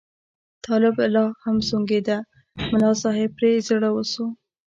[0.65, 2.17] طالب لا هم سونګېده،
[2.71, 4.25] ملا صاحب پرې زړه وسو.